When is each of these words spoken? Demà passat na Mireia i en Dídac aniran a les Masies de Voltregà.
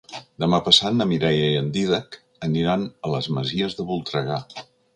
Demà 0.43 0.59
passat 0.67 0.95
na 0.99 1.05
Mireia 1.11 1.43
i 1.51 1.59
en 1.59 1.67
Dídac 1.75 2.17
aniran 2.49 2.89
a 2.89 3.15
les 3.17 3.31
Masies 3.39 3.81
de 3.81 3.87
Voltregà. 3.93 4.41